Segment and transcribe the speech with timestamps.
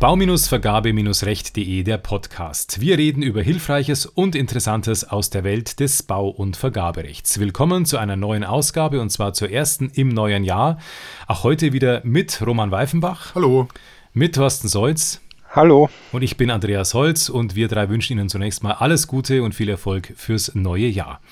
[0.00, 2.80] Bau-Vergabe-Recht.de der Podcast.
[2.80, 7.38] Wir reden über Hilfreiches und Interessantes aus der Welt des Bau- und Vergaberechts.
[7.40, 10.78] Willkommen zu einer neuen Ausgabe und zwar zur ersten im neuen Jahr.
[11.26, 13.34] Auch heute wieder mit Roman Weifenbach.
[13.34, 13.68] Hallo.
[14.14, 15.20] Mit Thorsten Solz.
[15.50, 15.88] Hallo.
[16.12, 19.54] Und ich bin Andreas Holz und wir drei wünschen Ihnen zunächst mal alles Gute und
[19.54, 21.22] viel Erfolg fürs neue Jahr.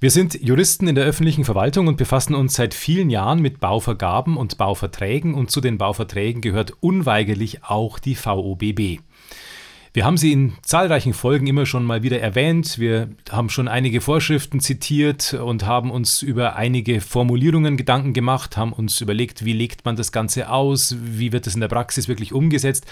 [0.00, 4.36] Wir sind Juristen in der öffentlichen Verwaltung und befassen uns seit vielen Jahren mit Bauvergaben
[4.36, 9.00] und Bauverträgen und zu den Bauverträgen gehört unweigerlich auch die VOBB.
[9.94, 12.78] Wir haben sie in zahlreichen Folgen immer schon mal wieder erwähnt.
[12.78, 18.74] Wir haben schon einige Vorschriften zitiert und haben uns über einige Formulierungen Gedanken gemacht, haben
[18.74, 22.34] uns überlegt, wie legt man das Ganze aus, wie wird es in der Praxis wirklich
[22.34, 22.86] umgesetzt.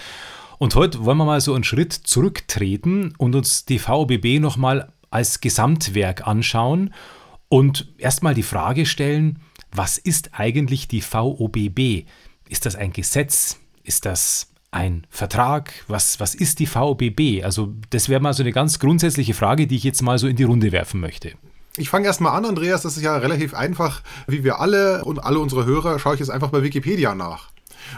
[0.59, 5.39] Und heute wollen wir mal so einen Schritt zurücktreten und uns die VOBB nochmal als
[5.39, 6.93] Gesamtwerk anschauen
[7.47, 9.39] und erstmal die Frage stellen,
[9.71, 12.05] was ist eigentlich die VOBB?
[12.49, 13.59] Ist das ein Gesetz?
[13.83, 15.73] Ist das ein Vertrag?
[15.87, 17.43] Was, was ist die VOBB?
[17.43, 20.35] Also das wäre mal so eine ganz grundsätzliche Frage, die ich jetzt mal so in
[20.35, 21.33] die Runde werfen möchte.
[21.77, 22.81] Ich fange erstmal an, Andreas.
[22.81, 24.01] Das ist ja relativ einfach.
[24.25, 27.51] Wie wir alle und alle unsere Hörer schaue ich jetzt einfach bei Wikipedia nach.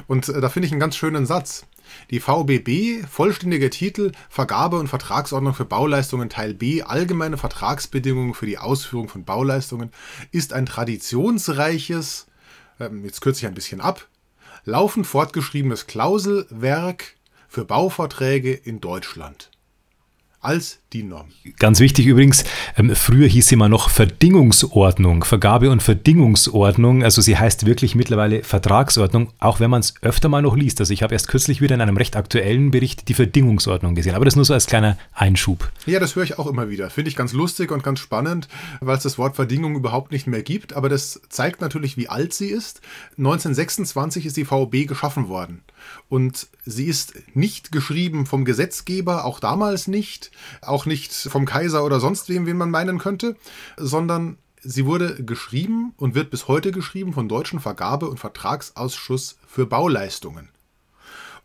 [0.08, 1.66] Und äh, da finde ich einen ganz schönen Satz.
[2.10, 8.58] Die VBB, vollständiger Titel Vergabe- und Vertragsordnung für Bauleistungen Teil B, allgemeine Vertragsbedingungen für die
[8.58, 9.92] Ausführung von Bauleistungen,
[10.32, 12.28] ist ein traditionsreiches,
[12.80, 14.08] ähm, jetzt kürze ich ein bisschen ab,
[14.66, 17.16] laufend fortgeschriebenes Klauselwerk
[17.48, 19.52] für Bauverträge in Deutschland
[20.42, 21.28] als die Norm.
[21.60, 22.46] Ganz wichtig übrigens,
[22.78, 27.04] ähm, früher hieß sie mal noch Verdingungsordnung, Vergabe- und Verdingungsordnung.
[27.04, 30.80] Also sie heißt wirklich mittlerweile Vertragsordnung, auch wenn man es öfter mal noch liest.
[30.80, 34.16] Also ich habe erst kürzlich wieder in einem recht aktuellen Bericht die Verdingungsordnung gesehen.
[34.16, 35.70] Aber das nur so als kleiner Einschub.
[35.86, 36.90] Ja, das höre ich auch immer wieder.
[36.90, 38.48] Finde ich ganz lustig und ganz spannend,
[38.80, 40.74] weil es das Wort Verdingung überhaupt nicht mehr gibt.
[40.74, 42.82] Aber das zeigt natürlich, wie alt sie ist.
[43.18, 45.62] 1926 ist die VOB geschaffen worden.
[46.08, 50.29] Und sie ist nicht geschrieben vom Gesetzgeber, auch damals nicht,
[50.62, 53.36] auch nicht vom Kaiser oder sonst wem, wen man meinen könnte,
[53.78, 59.66] sondern sie wurde geschrieben und wird bis heute geschrieben vom Deutschen Vergabe- und Vertragsausschuss für
[59.66, 60.50] Bauleistungen.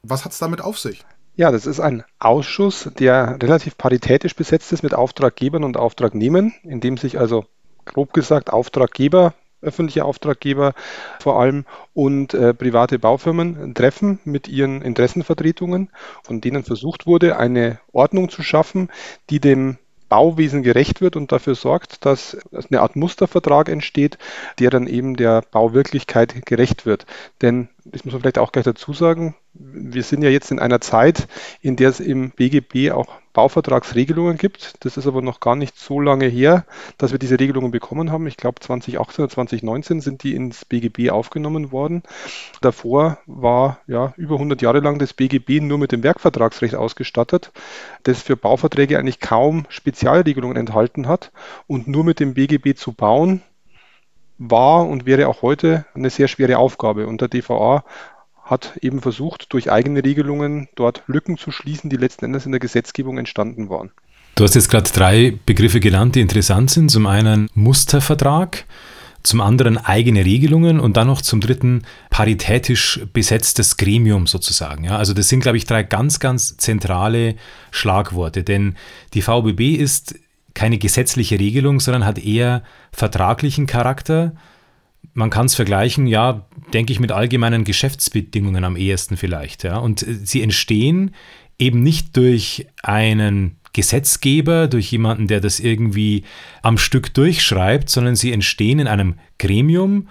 [0.02, 1.04] Was hat es damit auf sich?
[1.36, 6.80] Ja, das ist ein Ausschuss, der relativ paritätisch besetzt ist mit Auftraggebern und Auftragnehmern, in
[6.80, 7.46] dem sich also
[7.84, 10.74] grob gesagt Auftraggeber öffentliche Auftraggeber
[11.20, 15.90] vor allem und äh, private Baufirmen treffen mit ihren Interessenvertretungen,
[16.22, 18.90] von denen versucht wurde, eine Ordnung zu schaffen,
[19.30, 24.18] die dem Bauwesen gerecht wird und dafür sorgt, dass eine Art Mustervertrag entsteht,
[24.58, 27.06] der dann eben der Bauwirklichkeit gerecht wird.
[27.42, 30.80] Denn, das muss man vielleicht auch gleich dazu sagen, wir sind ja jetzt in einer
[30.80, 31.26] Zeit,
[31.60, 34.84] in der es im BGB auch Bauvertragsregelungen gibt.
[34.84, 36.64] Das ist aber noch gar nicht so lange her,
[36.96, 38.26] dass wir diese Regelungen bekommen haben.
[38.26, 42.02] Ich glaube 2018 oder 2019 sind die ins BGB aufgenommen worden.
[42.62, 47.52] Davor war ja über 100 Jahre lang das BGB nur mit dem Werkvertragsrecht ausgestattet,
[48.04, 51.32] das für Bauverträge eigentlich kaum Spezialregelungen enthalten hat
[51.66, 53.42] und nur mit dem BGB zu bauen
[54.38, 57.06] war und wäre auch heute eine sehr schwere Aufgabe.
[57.06, 57.84] Und der DVA
[58.44, 62.60] hat eben versucht, durch eigene Regelungen dort Lücken zu schließen, die letzten Endes in der
[62.60, 63.90] Gesetzgebung entstanden waren.
[64.34, 66.90] Du hast jetzt gerade drei Begriffe genannt, die interessant sind.
[66.90, 68.64] Zum einen Mustervertrag,
[69.22, 74.84] zum anderen eigene Regelungen und dann noch zum dritten paritätisch besetztes Gremium sozusagen.
[74.84, 77.36] Ja, also das sind, glaube ich, drei ganz, ganz zentrale
[77.70, 78.74] Schlagworte, denn
[79.14, 80.16] die VBB ist
[80.52, 82.62] keine gesetzliche Regelung, sondern hat eher
[82.92, 84.34] vertraglichen Charakter
[85.12, 89.64] man kann es vergleichen, ja, denke ich, mit allgemeinen Geschäftsbedingungen am ehesten vielleicht.
[89.64, 89.78] Ja.
[89.78, 91.14] Und äh, sie entstehen
[91.58, 96.24] eben nicht durch einen Gesetzgeber, durch jemanden, der das irgendwie
[96.62, 100.08] am Stück durchschreibt, sondern sie entstehen in einem Gremium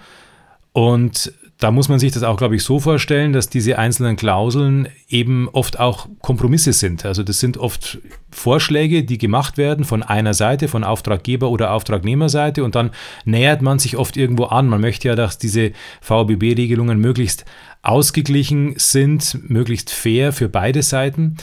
[0.72, 1.32] und
[1.64, 5.48] da muss man sich das auch, glaube ich, so vorstellen, dass diese einzelnen Klauseln eben
[5.48, 7.06] oft auch Kompromisse sind.
[7.06, 7.96] Also das sind oft
[8.30, 12.90] Vorschläge, die gemacht werden von einer Seite, von Auftraggeber oder Auftragnehmerseite und dann
[13.24, 14.68] nähert man sich oft irgendwo an.
[14.68, 15.72] Man möchte ja, dass diese
[16.02, 17.46] VBB-Regelungen möglichst
[17.80, 21.38] ausgeglichen sind, möglichst fair für beide Seiten.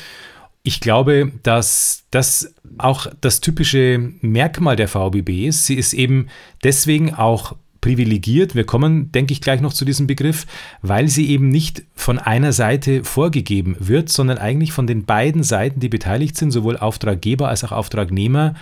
[0.61, 5.65] Ich glaube, dass das auch das typische Merkmal der VBB ist.
[5.65, 6.27] Sie ist eben
[6.63, 8.55] deswegen auch privilegiert.
[8.55, 10.45] Wir kommen, denke ich, gleich noch zu diesem Begriff,
[10.81, 15.79] weil sie eben nicht von einer Seite vorgegeben wird, sondern eigentlich von den beiden Seiten,
[15.79, 18.55] die beteiligt sind, sowohl Auftraggeber als auch Auftragnehmer,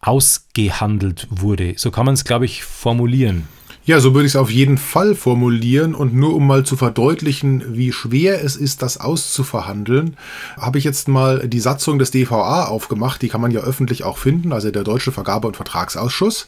[0.00, 1.74] ausgehandelt wurde.
[1.76, 3.48] So kann man es, glaube ich, formulieren.
[3.86, 7.76] Ja, so würde ich es auf jeden Fall formulieren und nur um mal zu verdeutlichen,
[7.76, 10.16] wie schwer es ist, das auszuverhandeln,
[10.56, 13.22] habe ich jetzt mal die Satzung des DVA aufgemacht.
[13.22, 16.46] Die kann man ja öffentlich auch finden, also der Deutsche Vergabe- und Vertragsausschuss.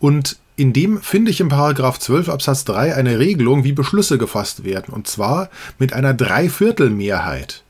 [0.00, 4.64] Und in dem finde ich im Paragraph 12 Absatz 3 eine Regelung, wie Beschlüsse gefasst
[4.64, 7.62] werden, und zwar mit einer Dreiviertelmehrheit.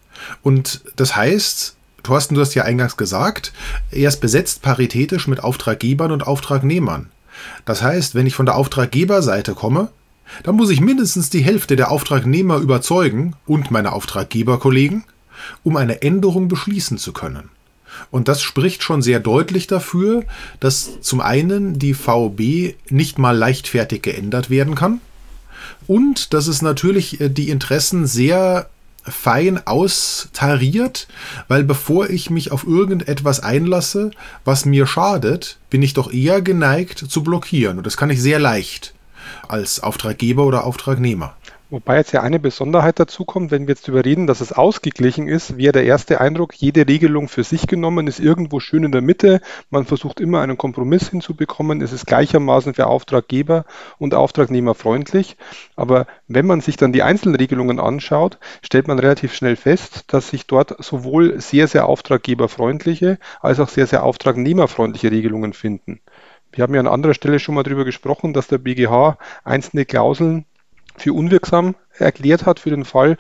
[0.43, 3.53] Und das heißt, Thorsten, du hast ja eingangs gesagt,
[3.91, 7.11] er ist besetzt paritätisch mit Auftraggebern und Auftragnehmern.
[7.65, 9.89] Das heißt, wenn ich von der Auftraggeberseite komme,
[10.43, 15.05] dann muss ich mindestens die Hälfte der Auftragnehmer überzeugen und meine Auftraggeberkollegen,
[15.63, 17.51] um eine Änderung beschließen zu können.
[18.11, 20.25] Und das spricht schon sehr deutlich dafür,
[20.61, 25.01] dass zum einen die VB nicht mal leichtfertig geändert werden kann
[25.87, 28.69] und dass es natürlich äh, die Interessen sehr
[29.07, 31.09] fein austariert,
[31.47, 34.11] weil bevor ich mich auf irgendetwas einlasse,
[34.47, 37.77] was mir schadet, bin ich doch eher geneigt zu blockieren.
[37.77, 38.95] Und das kann ich sehr leicht
[39.47, 41.37] als Auftraggeber oder Auftragnehmer.
[41.75, 45.57] Wobei jetzt ja eine Besonderheit dazu kommt, wenn wir jetzt überreden, dass es ausgeglichen ist,
[45.57, 49.41] wäre der erste Eindruck, jede Regelung für sich genommen ist irgendwo schön in der Mitte.
[49.71, 51.81] Man versucht immer einen Kompromiss hinzubekommen.
[51.81, 53.65] Es ist gleichermaßen für Auftraggeber
[53.99, 55.37] und Auftragnehmer freundlich.
[55.75, 60.29] Aber wenn man sich dann die einzelnen Regelungen anschaut, stellt man relativ schnell fest, dass
[60.29, 65.99] sich dort sowohl sehr, sehr auftraggeberfreundliche als auch sehr, sehr auftragnehmerfreundliche Regelungen finden.
[66.53, 70.47] Wir haben ja an anderer Stelle schon mal darüber gesprochen, dass der BGH einzelne Klauseln
[70.97, 73.17] für unwirksam erklärt hat für den Fall,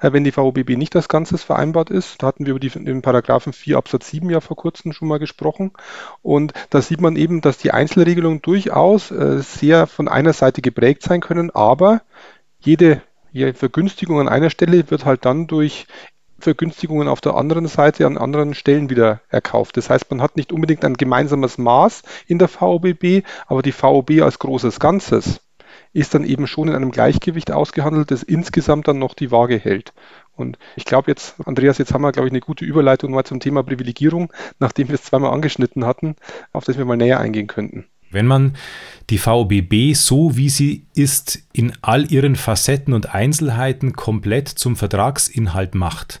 [0.00, 2.22] äh, wenn die VOBB nicht als Ganzes vereinbart ist.
[2.22, 5.18] Da hatten wir über die, den Paragraphen 4 Absatz 7 ja vor kurzem schon mal
[5.18, 5.72] gesprochen.
[6.22, 11.02] Und da sieht man eben, dass die Einzelregelungen durchaus äh, sehr von einer Seite geprägt
[11.02, 12.02] sein können, aber
[12.60, 15.86] jede, jede Vergünstigung an einer Stelle wird halt dann durch
[16.38, 19.76] Vergünstigungen auf der anderen Seite an anderen Stellen wieder erkauft.
[19.76, 24.20] Das heißt, man hat nicht unbedingt ein gemeinsames Maß in der VOBB, aber die VOB
[24.22, 25.40] als großes Ganzes
[25.94, 29.94] ist dann eben schon in einem Gleichgewicht ausgehandelt, das insgesamt dann noch die Waage hält.
[30.36, 33.40] Und ich glaube jetzt, Andreas, jetzt haben wir, glaube ich, eine gute Überleitung mal zum
[33.40, 36.16] Thema Privilegierung, nachdem wir es zweimal angeschnitten hatten,
[36.52, 37.86] auf das wir mal näher eingehen könnten.
[38.10, 38.56] Wenn man
[39.10, 45.74] die VOBB so wie sie ist in all ihren Facetten und Einzelheiten komplett zum Vertragsinhalt
[45.74, 46.20] macht,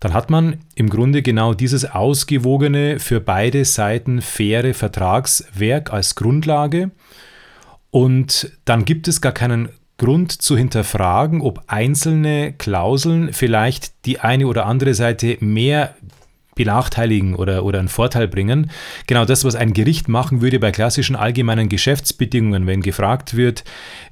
[0.00, 6.90] dann hat man im Grunde genau dieses ausgewogene, für beide Seiten faire Vertragswerk als Grundlage
[7.90, 14.46] und dann gibt es gar keinen Grund zu hinterfragen, ob einzelne Klauseln vielleicht die eine
[14.46, 15.94] oder andere Seite mehr
[16.60, 18.70] benachteiligen oder, oder einen Vorteil bringen.
[19.06, 23.64] Genau das, was ein Gericht machen würde bei klassischen allgemeinen Geschäftsbedingungen, wenn gefragt wird,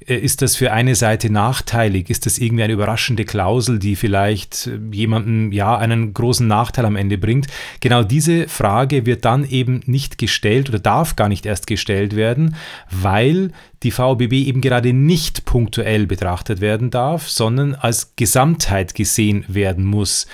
[0.06, 2.08] äh, ist das für eine Seite nachteilig?
[2.08, 6.96] Ist das irgendwie eine überraschende Klausel, die vielleicht äh, jemandem ja einen großen Nachteil am
[6.96, 7.48] Ende bringt?
[7.80, 12.56] Genau diese Frage wird dann eben nicht gestellt oder darf gar nicht erst gestellt werden,
[12.90, 13.52] weil
[13.82, 20.26] die VBB eben gerade nicht punktuell betrachtet werden darf, sondern als Gesamtheit gesehen werden muss.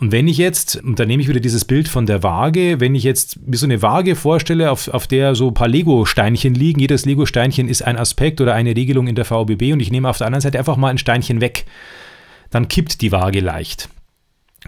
[0.00, 2.94] Und wenn ich jetzt, und da nehme ich wieder dieses Bild von der Waage, wenn
[2.94, 6.80] ich jetzt mir so eine Waage vorstelle, auf, auf der so ein paar Lego-Steinchen liegen,
[6.80, 10.16] jedes Lego-Steinchen ist ein Aspekt oder eine Regelung in der VBB und ich nehme auf
[10.16, 11.66] der anderen Seite einfach mal ein Steinchen weg,
[12.48, 13.90] dann kippt die Waage leicht.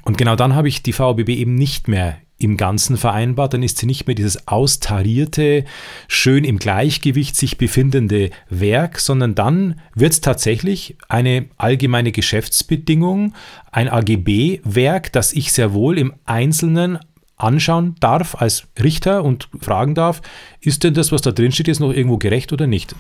[0.02, 3.78] Und genau dann habe ich die VBB eben nicht mehr im Ganzen vereinbart, dann ist
[3.78, 5.64] sie nicht mehr dieses austarierte,
[6.08, 13.34] schön im Gleichgewicht sich befindende Werk, sondern dann wird es tatsächlich eine allgemeine Geschäftsbedingung,
[13.70, 16.98] ein AGB-Werk, das ich sehr wohl im Einzelnen
[17.36, 20.22] anschauen darf als Richter und fragen darf,
[20.60, 22.94] ist denn das, was da drin steht, jetzt noch irgendwo gerecht oder nicht?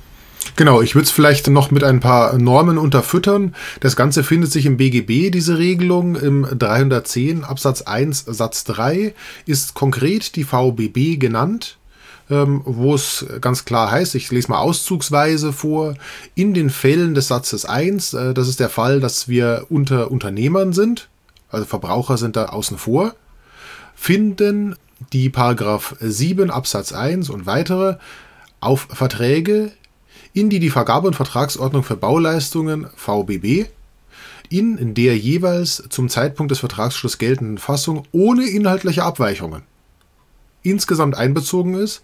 [0.56, 3.54] Genau, ich würde es vielleicht noch mit ein paar Normen unterfüttern.
[3.80, 6.16] Das Ganze findet sich im BGB, diese Regelung.
[6.16, 9.14] Im 310 Absatz 1 Satz 3
[9.46, 11.78] ist konkret die VBB genannt,
[12.30, 15.94] ähm, wo es ganz klar heißt, ich lese mal auszugsweise vor,
[16.34, 20.72] in den Fällen des Satzes 1, äh, das ist der Fall, dass wir unter Unternehmern
[20.72, 21.08] sind,
[21.50, 23.14] also Verbraucher sind da außen vor,
[23.94, 24.76] finden
[25.12, 27.96] die Paragraph 7 Absatz 1 und weitere
[28.60, 29.72] auf Verträge
[30.34, 33.66] in die die Vergabe- und Vertragsordnung für Bauleistungen VBB
[34.48, 39.62] in der jeweils zum Zeitpunkt des Vertragsschlusses geltenden Fassung ohne inhaltliche Abweichungen
[40.62, 42.02] insgesamt einbezogen ist,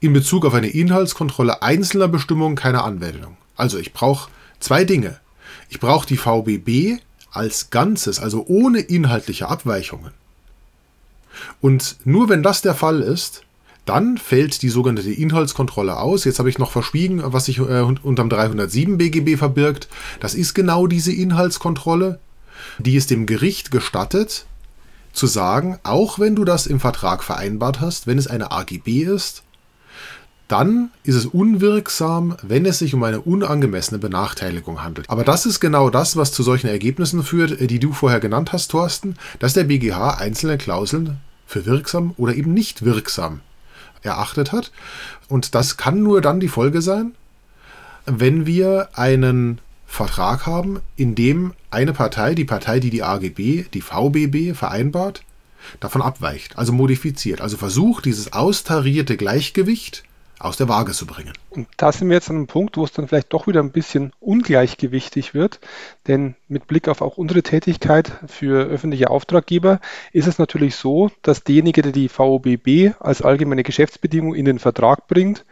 [0.00, 3.36] in Bezug auf eine Inhaltskontrolle einzelner Bestimmungen keine Anwendung.
[3.56, 5.20] Also ich brauche zwei Dinge.
[5.68, 10.12] Ich brauche die VBB als Ganzes, also ohne inhaltliche Abweichungen.
[11.60, 13.42] Und nur wenn das der Fall ist,
[13.90, 16.24] dann fällt die sogenannte Inhaltskontrolle aus.
[16.24, 19.88] Jetzt habe ich noch verschwiegen, was sich äh, unterm 307 BGB verbirgt.
[20.20, 22.20] Das ist genau diese Inhaltskontrolle,
[22.78, 24.46] die es dem Gericht gestattet,
[25.12, 29.42] zu sagen, auch wenn du das im Vertrag vereinbart hast, wenn es eine AGB ist,
[30.46, 35.10] dann ist es unwirksam, wenn es sich um eine unangemessene Benachteiligung handelt.
[35.10, 38.70] Aber das ist genau das, was zu solchen Ergebnissen führt, die du vorher genannt hast,
[38.70, 43.40] Thorsten, dass der BGH einzelne Klauseln für wirksam oder eben nicht wirksam
[44.02, 44.72] erachtet hat.
[45.28, 47.12] Und das kann nur dann die Folge sein,
[48.06, 53.80] wenn wir einen Vertrag haben, in dem eine Partei, die Partei, die die AGB, die
[53.80, 55.22] VBB vereinbart,
[55.80, 60.04] davon abweicht, also modifiziert, also versucht, dieses austarierte Gleichgewicht
[60.40, 61.32] aus der Waage zu bringen.
[61.50, 63.72] Und da sind wir jetzt an einem Punkt, wo es dann vielleicht doch wieder ein
[63.72, 65.60] bisschen ungleichgewichtig wird,
[66.06, 69.80] denn mit Blick auf auch unsere Tätigkeit für öffentliche Auftraggeber
[70.12, 75.06] ist es natürlich so, dass derjenige, der die VOBB als allgemeine Geschäftsbedingung in den Vertrag
[75.06, 75.44] bringt,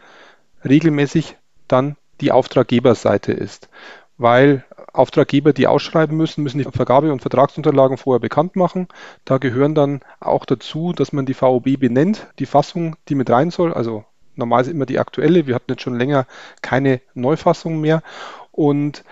[0.65, 3.69] regelmäßig dann die Auftraggeberseite ist,
[4.17, 8.87] weil Auftraggeber, die ausschreiben müssen, müssen die Vergabe- und Vertragsunterlagen vorher bekannt machen.
[9.23, 13.51] Da gehören dann auch dazu, dass man die VOB benennt, die Fassung, die mit rein
[13.51, 14.03] soll, also
[14.39, 15.45] normal ist immer die aktuelle.
[15.45, 16.25] Wir hatten jetzt schon länger
[16.61, 18.01] keine Neufassung mehr.
[18.51, 19.03] Und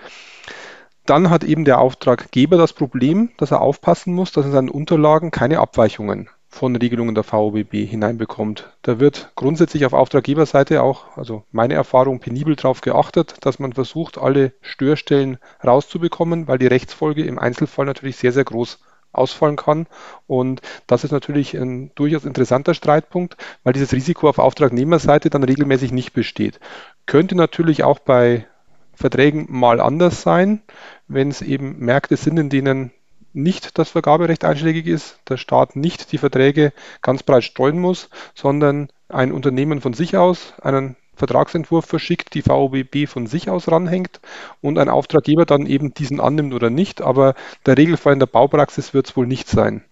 [1.06, 5.30] dann hat eben der Auftraggeber das Problem, dass er aufpassen muss, dass in seinen Unterlagen
[5.30, 8.72] keine Abweichungen von Regelungen der VOBB hineinbekommt.
[8.82, 14.18] Da wird grundsätzlich auf Auftraggeberseite auch, also meine Erfahrung, penibel darauf geachtet, dass man versucht,
[14.18, 18.80] alle Störstellen rauszubekommen, weil die Rechtsfolge im Einzelfall natürlich sehr, sehr groß
[19.18, 19.86] ausfallen kann.
[20.26, 25.92] Und das ist natürlich ein durchaus interessanter Streitpunkt, weil dieses Risiko auf Auftragnehmerseite dann regelmäßig
[25.92, 26.60] nicht besteht.
[27.06, 28.46] Könnte natürlich auch bei
[28.94, 30.62] Verträgen mal anders sein,
[31.06, 32.90] wenn es eben Märkte sind, in denen
[33.32, 36.72] nicht das Vergaberecht einschlägig ist, der Staat nicht die Verträge
[37.02, 43.06] ganz breit streuen muss, sondern ein Unternehmen von sich aus einen Vertragsentwurf verschickt, die VOBB
[43.06, 44.20] von sich aus ranhängt
[44.60, 47.02] und ein Auftraggeber dann eben diesen annimmt oder nicht.
[47.02, 47.34] Aber
[47.66, 49.82] der Regelfall in der Baupraxis wird es wohl nicht sein.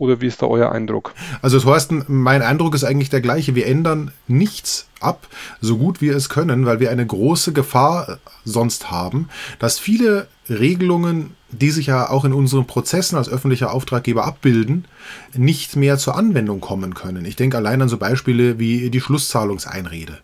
[0.00, 1.12] Oder wie ist da euer Eindruck?
[1.42, 3.54] Also Thorsten, mein Eindruck ist eigentlich der gleiche.
[3.54, 5.28] Wir ändern nichts ab,
[5.60, 11.36] so gut wir es können, weil wir eine große Gefahr sonst haben, dass viele Regelungen,
[11.50, 14.86] die sich ja auch in unseren Prozessen als öffentlicher Auftraggeber abbilden,
[15.34, 17.26] nicht mehr zur Anwendung kommen können.
[17.26, 20.18] Ich denke allein an so Beispiele wie die Schlusszahlungseinrede.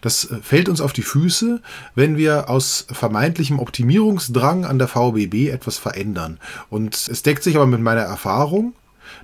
[0.00, 1.60] Das äh, fällt uns auf die Füße,
[1.94, 6.38] wenn wir aus vermeintlichem Optimierungsdrang an der VBB etwas verändern.
[6.70, 8.74] Und es deckt sich aber mit meiner Erfahrung,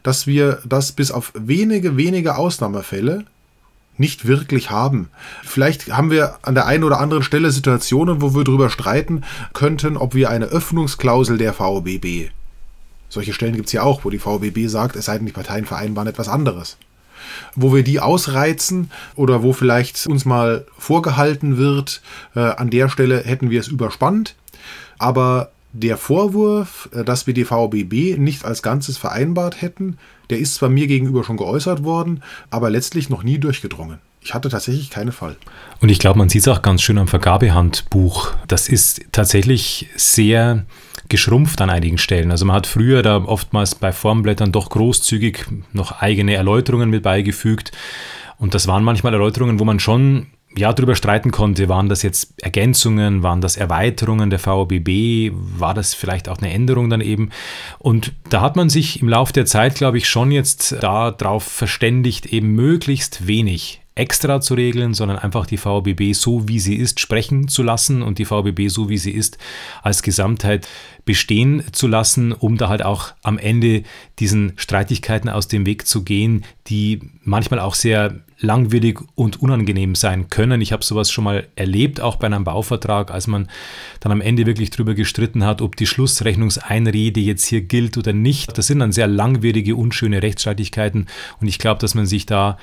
[0.02, 3.24] dass wir das bis auf wenige, wenige Ausnahmefälle
[3.96, 5.08] nicht wirklich haben.
[5.44, 9.96] Vielleicht haben wir an der einen oder anderen Stelle Situationen, wo wir darüber streiten könnten,
[9.96, 12.30] ob wir eine Öffnungsklausel der VBB.
[13.08, 15.66] Solche Stellen gibt es ja auch, wo die VBB sagt, es sei denn, die Parteien
[15.66, 16.76] vereinbaren etwas anderes
[17.54, 22.02] wo wir die ausreizen oder wo vielleicht uns mal vorgehalten wird,
[22.34, 24.34] äh, an der Stelle hätten wir es überspannt.
[24.98, 29.98] Aber der Vorwurf, äh, dass wir die VBB nicht als Ganzes vereinbart hätten,
[30.30, 33.98] der ist zwar mir gegenüber schon geäußert worden, aber letztlich noch nie durchgedrungen.
[34.22, 35.36] Ich hatte tatsächlich keinen Fall.
[35.80, 38.32] Und ich glaube, man sieht es auch ganz schön am Vergabehandbuch.
[38.48, 40.64] Das ist tatsächlich sehr
[41.08, 42.30] geschrumpft an einigen Stellen.
[42.30, 47.72] Also man hat früher da oftmals bei Formblättern doch großzügig noch eigene Erläuterungen mit beigefügt.
[48.38, 52.34] Und das waren manchmal Erläuterungen, wo man schon ja, darüber streiten konnte, waren das jetzt
[52.42, 57.30] Ergänzungen, waren das Erweiterungen der VOBB, war das vielleicht auch eine Änderung dann eben.
[57.78, 62.26] Und da hat man sich im Laufe der Zeit, glaube ich, schon jetzt darauf verständigt,
[62.26, 67.46] eben möglichst wenig extra zu regeln, sondern einfach die VBB so, wie sie ist, sprechen
[67.46, 69.38] zu lassen und die VBB so, wie sie ist,
[69.82, 70.66] als Gesamtheit
[71.04, 73.84] bestehen zu lassen, um da halt auch am Ende
[74.18, 80.28] diesen Streitigkeiten aus dem Weg zu gehen, die manchmal auch sehr langwierig und unangenehm sein
[80.28, 80.60] können.
[80.60, 83.48] Ich habe sowas schon mal erlebt, auch bei einem Bauvertrag, als man
[84.00, 88.58] dann am Ende wirklich darüber gestritten hat, ob die Schlussrechnungseinrede jetzt hier gilt oder nicht.
[88.58, 91.06] Das sind dann sehr langwierige, unschöne Rechtsstreitigkeiten
[91.40, 92.58] und ich glaube, dass man sich da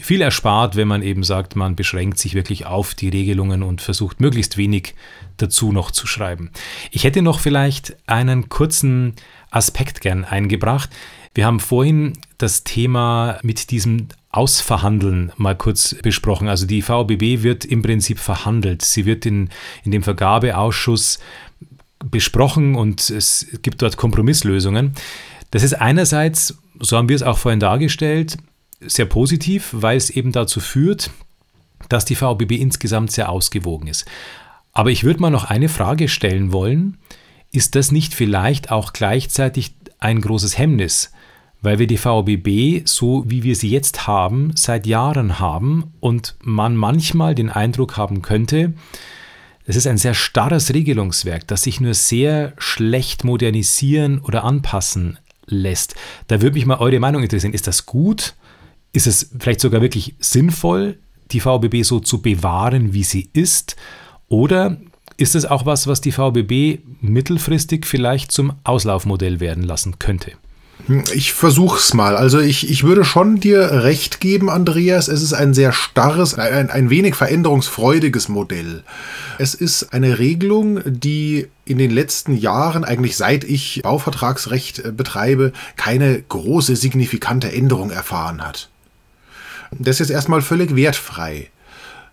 [0.00, 4.20] viel erspart, wenn man eben sagt, man beschränkt sich wirklich auf die Regelungen und versucht
[4.20, 4.94] möglichst wenig
[5.36, 6.50] dazu noch zu schreiben.
[6.90, 9.14] Ich hätte noch vielleicht einen kurzen
[9.50, 10.90] Aspekt gern eingebracht.
[11.34, 16.48] Wir haben vorhin das Thema mit diesem Ausverhandeln mal kurz besprochen.
[16.48, 18.82] Also die VBB wird im Prinzip verhandelt.
[18.82, 19.48] Sie wird in,
[19.84, 21.18] in dem Vergabeausschuss
[22.04, 24.94] besprochen und es gibt dort Kompromisslösungen.
[25.50, 28.38] Das ist einerseits, so haben wir es auch vorhin dargestellt,
[28.80, 31.10] sehr positiv, weil es eben dazu führt,
[31.88, 34.06] dass die VBB insgesamt sehr ausgewogen ist.
[34.72, 36.98] Aber ich würde mal noch eine Frage stellen wollen.
[37.52, 41.12] Ist das nicht vielleicht auch gleichzeitig ein großes Hemmnis?
[41.62, 46.74] Weil wir die VBB, so wie wir sie jetzt haben, seit Jahren haben und man
[46.76, 48.72] manchmal den Eindruck haben könnte,
[49.66, 55.94] es ist ein sehr starres Regelungswerk, das sich nur sehr schlecht modernisieren oder anpassen lässt.
[56.28, 57.52] Da würde mich mal eure Meinung interessieren.
[57.52, 58.34] Ist das gut
[58.92, 60.98] ist es vielleicht sogar wirklich sinnvoll,
[61.32, 63.76] die VBB so zu bewahren, wie sie ist?
[64.28, 64.78] Oder
[65.16, 70.32] ist es auch was, was die VBB mittelfristig vielleicht zum Auslaufmodell werden lassen könnte?
[71.12, 72.16] Ich versuch's mal.
[72.16, 75.08] Also ich, ich würde schon dir recht geben, Andreas.
[75.08, 78.82] Es ist ein sehr starres, ein, ein wenig veränderungsfreudiges Modell.
[79.38, 85.52] Es ist eine Regelung, die in den letzten Jahren, eigentlich seit ich Bauvertragsrecht äh, betreibe,
[85.76, 88.69] keine große signifikante Änderung erfahren hat.
[89.78, 91.50] Das ist erstmal völlig wertfrei.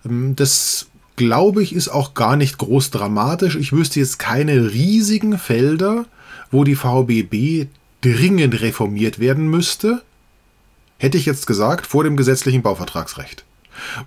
[0.06, 3.56] Ähm, das glaube ich, ist auch gar nicht groß dramatisch.
[3.56, 6.06] Ich wüsste jetzt keine riesigen Felder,
[6.52, 7.68] wo die VBB
[8.02, 10.04] dringend reformiert werden müsste,
[11.00, 13.44] hätte ich jetzt gesagt, vor dem gesetzlichen Bauvertragsrecht.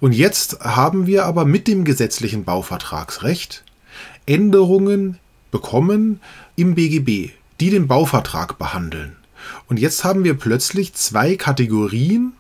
[0.01, 3.65] Und jetzt haben wir aber mit dem gesetzlichen Bauvertragsrecht
[4.27, 5.19] Änderungen
[5.51, 6.21] bekommen
[6.57, 7.31] im BGB,
[7.61, 9.17] die den Bauvertrag behandeln.
[9.69, 12.33] Und jetzt haben wir plötzlich zwei Kategorien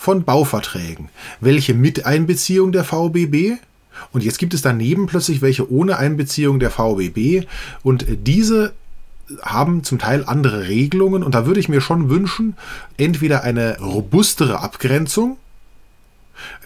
[0.00, 1.10] von Bauverträgen.
[1.40, 3.58] Welche mit Einbeziehung der VBB
[4.12, 7.46] und jetzt gibt es daneben plötzlich welche ohne Einbeziehung der VBB
[7.82, 8.72] und diese
[9.42, 12.56] haben zum Teil andere Regelungen und da würde ich mir schon wünschen,
[12.96, 15.36] entweder eine robustere Abgrenzung,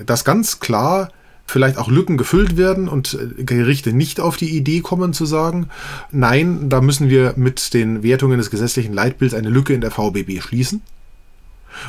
[0.07, 1.11] dass ganz klar
[1.45, 5.71] vielleicht auch Lücken gefüllt werden und äh, Gerichte nicht auf die Idee kommen zu sagen,
[6.13, 10.41] nein, da müssen wir mit den Wertungen des gesetzlichen Leitbilds eine Lücke in der VBB
[10.41, 10.83] schließen.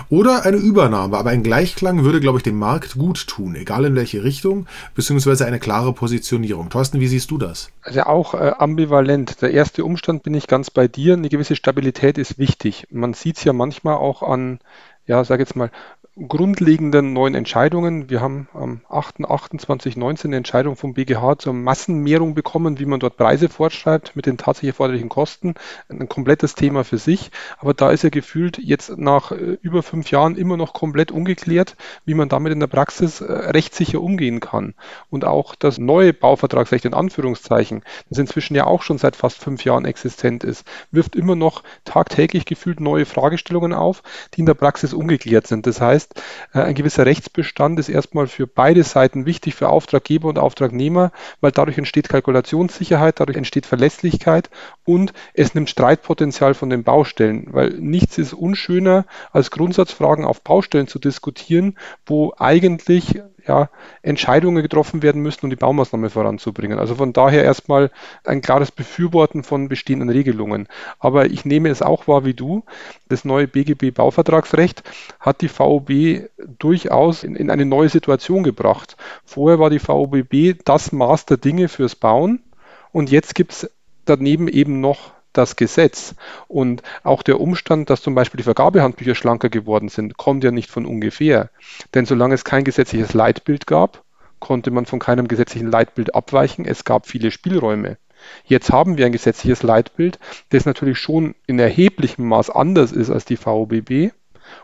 [0.09, 3.95] Oder eine Übernahme, aber ein Gleichklang würde, glaube ich, dem Markt gut tun, egal in
[3.95, 6.69] welche Richtung, beziehungsweise eine klare Positionierung.
[6.69, 7.69] Thorsten, wie siehst du das?
[7.81, 9.41] Also auch äh, ambivalent.
[9.41, 11.13] Der erste Umstand bin ich ganz bei dir.
[11.13, 12.87] Eine gewisse Stabilität ist wichtig.
[12.91, 14.59] Man sieht es ja manchmal auch an
[15.07, 15.71] ja, sage jetzt mal,
[16.15, 18.09] grundlegenden neuen Entscheidungen.
[18.09, 23.49] Wir haben am 8.28.19 eine Entscheidung vom BGH zur Massenmehrung bekommen, wie man dort Preise
[23.49, 25.55] fortschreibt mit den tatsächlich erforderlichen Kosten.
[25.89, 27.31] Ein komplettes Thema für sich.
[27.57, 31.75] Aber da ist ja gefühlt jetzt nach äh, über fünf Jahren immer noch komplett ungeklärt,
[32.05, 34.73] wie man damit in der Praxis äh, rechtssicher umgehen kann.
[35.09, 39.65] Und auch das neue Bauvertragsrecht in Anführungszeichen, das inzwischen ja auch schon seit fast fünf
[39.65, 44.01] Jahren existent ist, wirft immer noch tagtäglich gefühlt neue Fragestellungen auf,
[44.33, 45.67] die in der Praxis ungeklärt sind.
[45.67, 46.21] Das heißt, heißt,
[46.53, 51.51] äh, ein gewisser Rechtsbestand ist erstmal für beide Seiten wichtig, für Auftraggeber und Auftragnehmer, weil
[51.51, 54.49] dadurch entsteht Kalkulationssicherheit, dadurch entsteht Verlässlichkeit
[54.83, 60.87] und es nimmt Streitpotenzial von den Baustellen, weil nichts ist unschöner, als Grundsatzfragen auf Baustellen
[60.87, 63.69] zu diskutieren, wo eigentlich ja,
[64.01, 66.79] Entscheidungen getroffen werden müssen, um die Baumaßnahme voranzubringen.
[66.79, 67.91] Also von daher erstmal
[68.23, 70.67] ein klares Befürworten von bestehenden Regelungen.
[70.99, 72.63] Aber ich nehme es auch wahr wie du.
[73.07, 74.83] Das neue BGB Bauvertragsrecht
[75.19, 76.29] hat die VOB
[76.59, 78.97] durchaus in, in eine neue Situation gebracht.
[79.23, 82.43] Vorher war die VOBB das Maß der Dinge fürs Bauen
[82.91, 83.71] und jetzt gibt es
[84.05, 86.15] daneben eben noch das Gesetz.
[86.47, 90.69] Und auch der Umstand, dass zum Beispiel die Vergabehandbücher schlanker geworden sind, kommt ja nicht
[90.69, 91.49] von ungefähr.
[91.93, 94.03] Denn solange es kein gesetzliches Leitbild gab,
[94.39, 96.65] konnte man von keinem gesetzlichen Leitbild abweichen.
[96.65, 97.97] Es gab viele Spielräume.
[98.45, 100.19] Jetzt haben wir ein gesetzliches Leitbild,
[100.49, 104.11] das natürlich schon in erheblichem Maß anders ist als die VOBB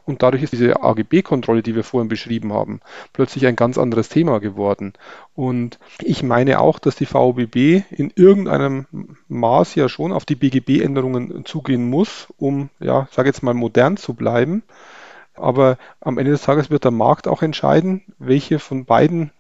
[0.05, 2.81] und dadurch ist diese AGB-Kontrolle, die wir vorhin beschrieben haben,
[3.13, 4.93] plötzlich ein ganz anderes Thema geworden.
[5.35, 8.85] Und ich meine auch, dass die VOBB in irgendeinem
[9.27, 14.13] Maß ja schon auf die BGB-Änderungen zugehen muss, um, ja, sage jetzt mal, modern zu
[14.13, 14.63] bleiben.
[15.33, 19.31] Aber am Ende des Tages wird der Markt auch entscheiden, welche von beiden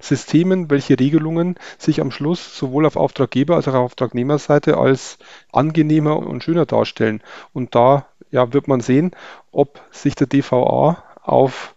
[0.00, 5.18] Systemen, welche Regelungen sich am Schluss sowohl auf Auftraggeber als auch auf Auftragnehmerseite als
[5.52, 7.22] angenehmer und schöner darstellen.
[7.52, 9.12] Und da ja, wird man sehen,
[9.52, 11.76] ob sich der DVA auf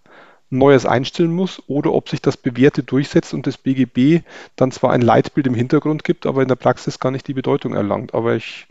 [0.50, 4.24] Neues einstellen muss oder ob sich das Bewährte durchsetzt und das BGB
[4.56, 7.76] dann zwar ein Leitbild im Hintergrund gibt, aber in der Praxis gar nicht die Bedeutung
[7.76, 8.15] erlangt.
[8.15, 8.65] Aber ich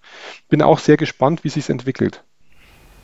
[0.48, 2.24] bin auch sehr gespannt, wie sich entwickelt.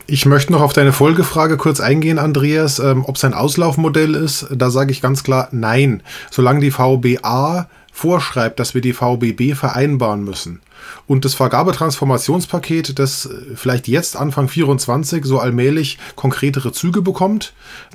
[0.09, 4.49] Ich möchte noch auf deine Folgefrage kurz eingehen, Andreas, ähm, ob es ein Auslaufmodell ist.
[4.51, 6.03] Da sage ich ganz klar nein.
[6.29, 10.61] Solange die VBA vorschreibt, dass wir die VBB vereinbaren müssen
[11.07, 17.53] und das Vergabetransformationspaket, das äh, vielleicht jetzt Anfang 24 so allmählich konkretere Züge bekommt,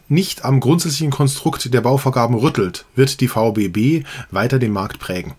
[0.09, 5.35] nicht am grundsätzlichen Konstrukt der Bauvergaben rüttelt, wird die VBB weiter den Markt prägen.